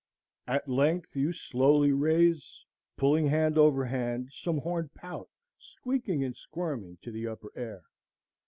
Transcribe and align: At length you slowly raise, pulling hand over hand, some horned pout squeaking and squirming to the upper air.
At 0.47 0.67
length 0.67 1.15
you 1.15 1.31
slowly 1.31 1.91
raise, 1.91 2.65
pulling 2.97 3.27
hand 3.27 3.55
over 3.55 3.85
hand, 3.85 4.29
some 4.31 4.57
horned 4.61 4.95
pout 4.95 5.29
squeaking 5.59 6.23
and 6.23 6.35
squirming 6.35 6.97
to 7.03 7.11
the 7.11 7.27
upper 7.27 7.51
air. 7.55 7.83